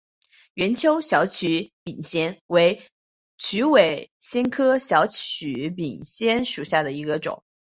[0.55, 2.81] 圆锹小曲柄藓为
[3.37, 7.43] 曲尾藓科小曲柄藓属下的一个种。